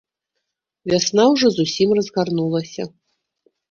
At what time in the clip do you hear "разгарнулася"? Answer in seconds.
2.01-2.93